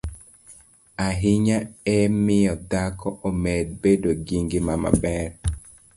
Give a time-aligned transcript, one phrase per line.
[1.07, 1.57] ahinya
[1.97, 5.27] e miyo dhako omed bedo gi ngima maber,